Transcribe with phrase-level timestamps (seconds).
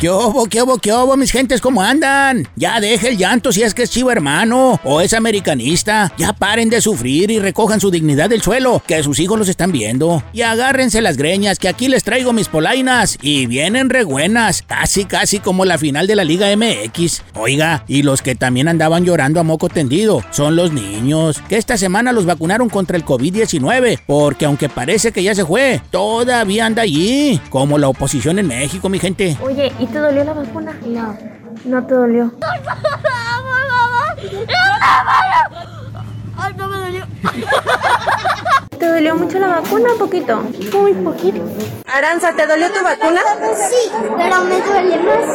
[0.00, 2.48] ¿Qué obo, qué obo, qué obo, mis gentes, cómo andan?
[2.56, 6.10] Ya deje el llanto si es que es chivo hermano o es americanista.
[6.16, 9.72] Ya paren de sufrir y recojan su dignidad del suelo, que sus hijos los están
[9.72, 10.22] viendo.
[10.32, 13.18] Y agárrense las greñas, que aquí les traigo mis polainas.
[13.20, 17.22] Y vienen re buenas, casi, casi como la final de la Liga MX.
[17.34, 21.76] Oiga, y los que también andaban llorando a moco tendido son los niños, que esta
[21.76, 26.80] semana los vacunaron contra el COVID-19, porque aunque parece que ya se fue, todavía anda
[26.80, 29.36] allí, como la oposición en México, mi gente.
[29.42, 30.72] Oye, ¿y te dolió la vacuna?
[30.86, 31.18] No.
[31.64, 32.32] No te dolió.
[36.36, 37.06] Ay, no me dolió.
[38.78, 40.42] ¿Te dolió mucho la vacuna o poquito?
[40.72, 41.42] Muy poquito.
[41.86, 43.20] Aranza, ¿te dolió tu vacuna?
[43.68, 45.26] Sí, pero me duele más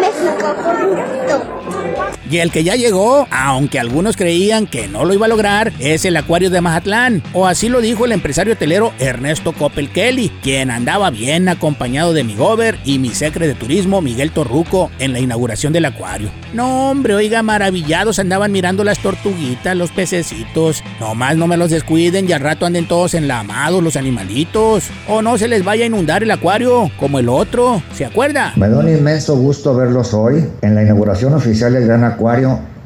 [0.00, 2.19] México poquito.
[2.30, 6.04] Y el que ya llegó, aunque algunos creían que no lo iba a lograr, es
[6.04, 7.24] el Acuario de Mazatlán.
[7.32, 12.22] O así lo dijo el empresario hotelero Ernesto Coppel Kelly, quien andaba bien acompañado de
[12.22, 16.30] mi gober y mi secre de turismo Miguel Torruco en la inauguración del acuario.
[16.54, 20.84] No, hombre, oiga, maravillados andaban mirando las tortuguitas, los pececitos.
[21.00, 24.84] Nomás no me los descuiden y al rato anden todos enlamados los animalitos.
[25.08, 27.82] O no se les vaya a inundar el acuario como el otro.
[27.92, 28.52] ¿Se acuerda?
[28.54, 32.19] Me da un inmenso gusto verlos hoy en la inauguración oficial del Gran Acuario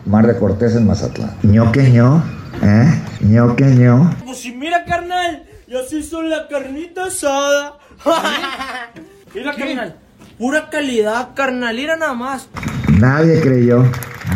[0.07, 1.37] Mar de Cortés en Mazatlán.
[1.43, 2.23] ño que ño,
[2.63, 3.03] ¿eh?
[3.21, 4.15] ño que ño.
[4.25, 7.79] Pues si mira, carnal, ya se hizo la carnita asada.
[9.35, 9.97] mira, carnal,
[10.39, 12.49] pura calidad, carnal, mira nada más.
[12.97, 13.85] Nadie creyó,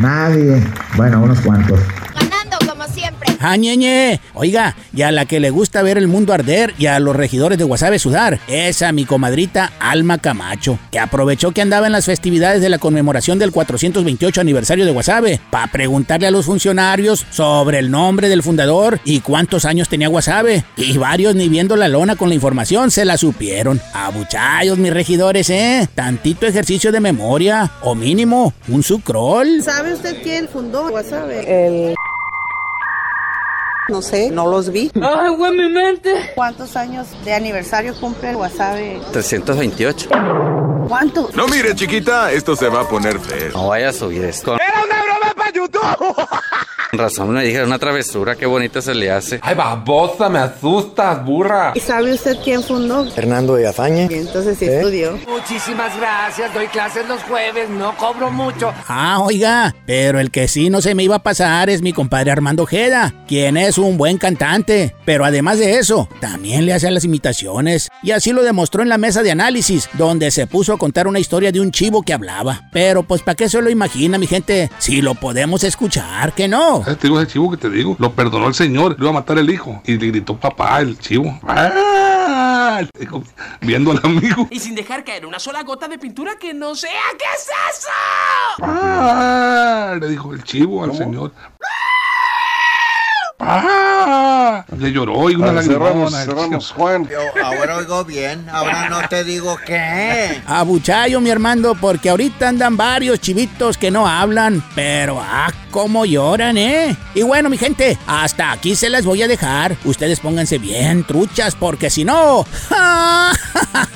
[0.01, 0.61] nadie.
[0.97, 1.79] Bueno, unos cuantos.
[3.41, 4.21] ¡Ah, ñeñe!
[4.35, 7.59] Oiga, y a la que le gusta ver el mundo arder y a los regidores
[7.59, 12.07] de Guasave sudar, es a mi comadrita Alma Camacho, que aprovechó que andaba en las
[12.07, 17.79] festividades de la conmemoración del 428 aniversario de Guasave, para preguntarle a los funcionarios sobre
[17.79, 20.65] el nombre del fundador y cuántos años tenía Guasave.
[20.77, 23.81] Y varios ni viendo la lona con la información se la supieron.
[23.93, 25.89] Abuchayos, mis regidores, ¿eh?
[25.95, 29.63] Tantito ejercicio de memoria, o mínimo, un sucrol.
[29.63, 31.67] ¿Sabe usted quién fundó Guasave?
[31.67, 31.95] El...
[33.89, 34.91] No sé, no los vi.
[35.01, 36.33] ¡Ay, güey, mi mente!
[36.35, 39.01] ¿Cuántos años de aniversario cumple el Guasave?
[39.13, 40.11] 328.
[40.87, 41.35] ¿Cuántos?
[41.35, 43.53] No mire, chiquita, esto se va a poner feo.
[43.53, 44.57] No vaya a subir esto.
[44.57, 46.29] ¡Era una broma para YouTube!
[46.93, 49.41] Razón me dijeron una travesura, qué bonita se le hace.
[49.43, 51.73] Ay, babosa, me asustas, burra.
[51.75, 53.07] ¿Y sabe usted quién fundó?
[53.15, 54.07] Hernando de Azaña.
[54.11, 55.19] Y entonces sí estudió.
[55.29, 58.73] Muchísimas gracias, doy clases los jueves, no cobro mucho.
[58.87, 62.31] Ah, oiga, pero el que sí no se me iba a pasar es mi compadre
[62.31, 67.05] Armando Ojeda, quien es un buen cantante, pero además de eso, también le hace las
[67.05, 71.07] imitaciones, y así lo demostró en la mesa de análisis, donde se puso a contar
[71.07, 72.69] una historia de un chivo que hablaba.
[72.73, 74.71] Pero pues ¿para qué se lo imagina, mi gente?
[74.79, 76.78] Si lo podemos escuchar, que no.
[76.85, 79.39] Te digo ese chivo que te digo, lo perdonó el señor, le iba a matar
[79.39, 81.39] el hijo, y le gritó papá el chivo.
[81.47, 82.83] ¡Ah!
[83.61, 84.47] Viendo al amigo.
[84.51, 87.89] Y sin dejar caer una sola gota de pintura que no sea, ¿qué es eso?
[88.63, 89.97] ¡Ah!
[90.01, 91.33] Le dijo el chivo al señor.
[93.41, 93.88] ¡Ah!
[94.79, 96.23] Le lloró y una lagrimona.
[96.23, 96.61] el chivo.
[96.77, 97.09] Juan.
[97.43, 100.43] ahora oigo bien, ahora no te digo qué.
[100.47, 106.57] Abuchayo, mi hermano, porque ahorita andan varios chivitos que no hablan, pero ah, cómo lloran,
[106.59, 106.97] ¿eh?
[107.15, 109.77] Y bueno, mi gente, hasta aquí se las voy a dejar.
[109.85, 112.45] Ustedes pónganse bien truchas, porque si no...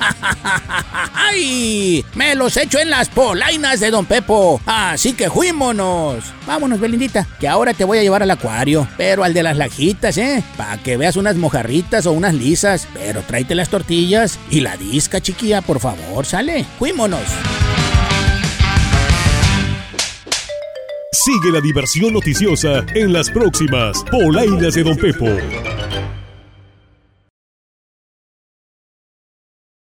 [1.13, 2.05] ¡Ay!
[2.15, 4.61] Me los echo en las polainas de Don Pepo.
[4.65, 6.23] Así que fuímonos.
[6.45, 10.17] Vámonos, Belindita, que ahora te voy a llevar al acuario, pero al de las lajitas,
[10.17, 10.43] ¿eh?
[10.57, 12.87] Para que veas unas mojarritas o unas lisas.
[12.93, 16.65] Pero tráete las tortillas y la disca, chiquilla, por favor, sale.
[16.79, 17.21] Fuímonos.
[21.11, 25.27] Sigue la diversión noticiosa en las próximas polainas de Don Pepo.